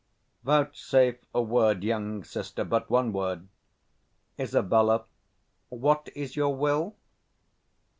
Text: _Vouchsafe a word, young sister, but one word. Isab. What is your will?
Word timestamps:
_Vouchsafe 0.43 1.23
a 1.31 1.41
word, 1.43 1.83
young 1.83 2.23
sister, 2.23 2.63
but 2.63 2.89
one 2.89 3.13
word. 3.13 3.47
Isab. 4.39 5.05
What 5.69 6.09
is 6.15 6.35
your 6.35 6.55
will? 6.55 6.95